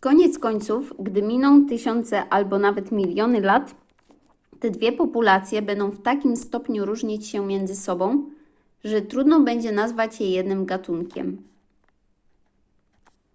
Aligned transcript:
koniec 0.00 0.38
końców 0.38 0.92
gdy 0.98 1.22
miną 1.22 1.66
tysiące 1.66 2.28
albo 2.28 2.58
nawet 2.58 2.92
miliony 2.92 3.40
lat 3.40 3.74
te 4.60 4.70
dwie 4.70 4.92
populacje 4.92 5.62
będą 5.62 5.90
w 5.90 6.02
takim 6.02 6.36
stopniu 6.36 6.86
różnić 6.86 7.26
się 7.26 7.46
między 7.46 7.76
sobą 7.76 8.30
że 8.84 9.02
trudno 9.02 9.40
będzie 9.40 9.72
nazwać 9.72 10.20
je 10.20 10.30
jednym 10.30 10.66
gatunkiem 10.66 11.42